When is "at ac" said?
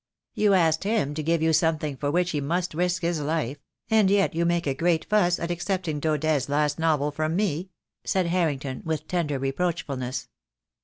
5.37-5.59